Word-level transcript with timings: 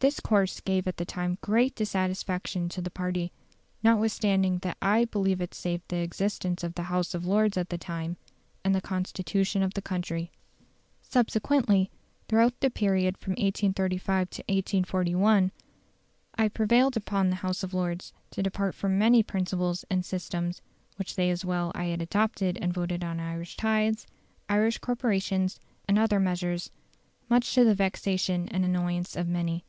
This 0.00 0.18
course 0.18 0.58
gave 0.58 0.88
at 0.88 0.96
the 0.96 1.04
time 1.04 1.38
great 1.42 1.76
dissatisfaction 1.76 2.68
to 2.70 2.82
the 2.82 2.90
party; 2.90 3.30
notwithstanding 3.84 4.58
that 4.62 4.76
I 4.82 5.04
believe 5.04 5.40
it 5.40 5.54
saved 5.54 5.84
the 5.86 5.98
existence 5.98 6.64
of 6.64 6.74
the 6.74 6.82
House 6.90 7.14
of 7.14 7.24
Lords 7.24 7.56
at 7.56 7.68
the 7.70 7.78
time, 7.78 8.16
and 8.64 8.74
the 8.74 8.80
Constitution 8.80 9.62
of 9.62 9.74
the 9.74 9.80
country. 9.80 10.32
"Subsequently, 11.02 11.88
throughout 12.26 12.58
the 12.58 12.68
period 12.68 13.16
from 13.16 13.34
1835 13.34 14.30
to 14.30 14.40
1841, 14.48 15.52
I 16.34 16.48
prevailed 16.48 16.96
upon 16.96 17.30
the 17.30 17.36
House 17.36 17.62
of 17.62 17.72
Lords 17.72 18.12
to 18.32 18.42
depart 18.42 18.74
from 18.74 18.98
many 18.98 19.22
principles 19.22 19.84
and 19.88 20.04
systems 20.04 20.60
which 20.96 21.14
they 21.14 21.30
as 21.30 21.44
well 21.44 21.70
as 21.76 21.80
I 21.80 21.84
had 21.84 22.02
adopted 22.02 22.58
and 22.60 22.74
voted 22.74 23.04
on 23.04 23.20
Irish 23.20 23.56
tithes, 23.56 24.08
Irish 24.48 24.78
corporations, 24.78 25.60
and 25.86 25.96
other 25.96 26.18
measures, 26.18 26.70
much 27.28 27.54
to 27.54 27.62
the 27.62 27.76
vexation 27.76 28.48
and 28.48 28.64
annoyance 28.64 29.14
of 29.14 29.28
many. 29.28 29.60